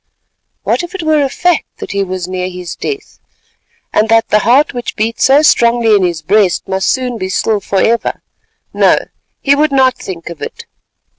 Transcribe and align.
What 0.63 0.81
if 0.81 0.95
it 0.95 1.03
were 1.03 1.21
a 1.23 1.29
fact 1.29 1.67
that 1.77 1.91
he 1.91 2.03
was 2.03 2.27
near 2.27 2.49
his 2.49 2.75
death, 2.75 3.19
and 3.93 4.09
that 4.09 4.29
the 4.29 4.39
heart 4.39 4.73
which 4.73 4.95
beat 4.95 5.21
so 5.21 5.43
strongly 5.43 5.93
in 5.93 6.01
his 6.01 6.23
breast 6.23 6.67
must 6.67 6.89
soon 6.89 7.19
be 7.19 7.29
still 7.29 7.59
for 7.59 7.79
ever—no, 7.81 8.97
he 9.41 9.53
would 9.53 9.71
not 9.71 9.95
think 9.95 10.31
of 10.31 10.41
it. 10.41 10.65